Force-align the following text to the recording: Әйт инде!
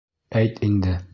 Әйт 0.41 0.59
инде! 0.71 0.97